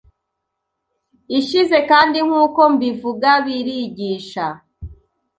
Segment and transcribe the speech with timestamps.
[1.39, 4.45] ishize kandi nkuko mbivugabirigisha